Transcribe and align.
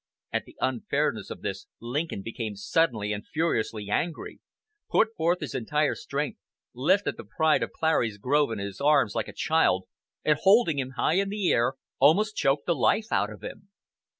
At 0.33 0.45
the 0.45 0.57
unfairness 0.59 1.29
of 1.29 1.43
this 1.43 1.67
Lincoln 1.79 2.23
became 2.23 2.55
suddenly 2.55 3.13
and 3.13 3.23
furiously 3.23 3.91
angry, 3.91 4.39
put 4.89 5.15
forth 5.15 5.41
his 5.41 5.53
entire 5.53 5.93
strength, 5.93 6.39
lifted 6.73 7.17
the 7.17 7.23
pride 7.23 7.61
of 7.61 7.71
Clary's 7.71 8.17
Grove 8.17 8.49
in 8.49 8.57
his 8.57 8.81
arms 8.81 9.13
like 9.13 9.27
a 9.27 9.31
child, 9.31 9.83
and 10.25 10.39
holding 10.41 10.79
him 10.79 10.93
high 10.97 11.19
in 11.19 11.29
the 11.29 11.51
air, 11.51 11.75
almost 11.99 12.35
choked 12.35 12.65
the 12.65 12.73
life 12.73 13.11
out 13.11 13.31
of 13.31 13.43
him. 13.43 13.69